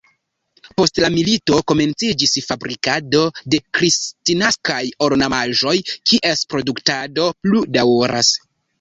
[0.79, 3.23] Post la milito komenciĝis fabrikado
[3.55, 4.81] de kristnaskaj
[5.11, 8.39] ornamaĵoj, kies produktado plu daŭras.